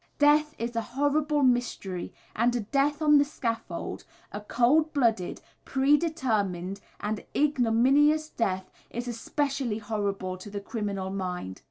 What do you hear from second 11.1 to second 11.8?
mind.